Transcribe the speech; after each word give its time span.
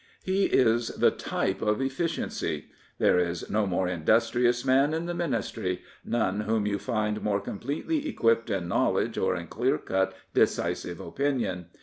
He 0.23 0.45
is 0.45 0.87
the 0.87 1.11
t5q)e 1.11 1.61
of 1.61 1.77
eflSciency. 1.77 2.63
There 2.97 3.19
is 3.19 3.51
no 3.51 3.67
more 3.67 3.87
industrious 3.87 4.65
man 4.65 4.95
in 4.95 5.05
the 5.05 5.13
Ministry, 5.13 5.83
none 6.03 6.39
whom 6.39 6.65
you 6.65 6.79
find 6.79 7.21
more 7.21 7.39
completely 7.39 8.09
equipped 8.09 8.49
in 8.49 8.67
knowledge 8.67 9.19
or 9.19 9.35
in 9.35 9.45
clear 9.45 9.77
cut, 9.77 10.15
decisive 10.33 10.99
opinion. 10.99 11.67